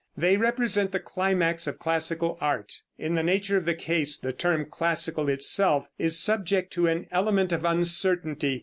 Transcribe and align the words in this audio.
They 0.17 0.35
represent 0.35 0.91
the 0.93 0.99
climax 0.99 1.67
of 1.67 1.77
classical 1.77 2.39
art. 2.41 2.81
In 2.97 3.13
the 3.13 3.21
nature 3.21 3.55
of 3.55 3.65
the 3.65 3.75
case, 3.75 4.17
the 4.17 4.33
term 4.33 4.65
classical 4.65 5.29
itself 5.29 5.89
is 5.99 6.17
subject 6.19 6.73
to 6.73 6.87
an 6.87 7.05
element 7.11 7.51
of 7.51 7.63
uncertainty. 7.65 8.59